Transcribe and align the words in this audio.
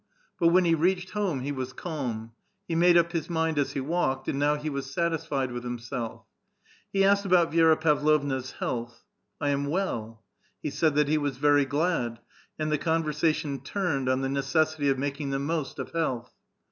But 0.39 0.47
when 0.47 0.65
he 0.65 0.73
reached 0.73 1.11
home 1.11 1.41
he 1.41 1.51
was 1.51 1.73
calm; 1.73 2.31
he 2.67 2.73
made 2.73 2.97
up 2.97 3.11
his 3.11 3.29
mind 3.29 3.59
as 3.59 3.73
he 3.73 3.79
walked, 3.81 4.27
and 4.27 4.39
now 4.39 4.55
he 4.55 4.67
was 4.67 4.89
satisfied 4.91 5.51
with 5.51 5.63
himself. 5.63 6.23
He 6.91 7.03
asked 7.03 7.23
about 7.23 7.51
Vi^ra 7.51 7.79
Pavlovna's 7.79 8.53
health. 8.53 9.03
"I 9.39 9.49
am 9.49 9.65
well." 9.67 10.23
He 10.59 10.71
said 10.71 10.95
that 10.95 11.07
he 11.07 11.19
was 11.19 11.37
very 11.37 11.65
glad, 11.65 12.17
and 12.57 12.71
the 12.71 12.79
conversation 12.79 13.59
turned 13.59 14.09
on 14.09 14.21
the 14.21 14.27
necessity 14.29 14.89
of 14.89 14.97
making 14.97 15.29
the 15.29 15.37
most 15.37 15.77
of 15.77 15.91
health. 15.91 16.31